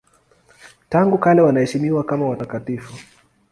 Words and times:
Tangu 0.89 1.17
kale 1.17 1.41
wanaheshimiwa 1.41 2.03
kama 2.03 2.25
watakatifu. 2.29 2.93